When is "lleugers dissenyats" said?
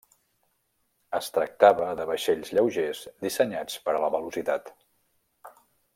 2.59-3.77